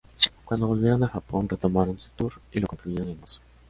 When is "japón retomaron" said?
1.09-1.99